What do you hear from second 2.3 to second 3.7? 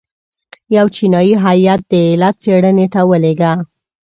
څېړنې ته ولېږه.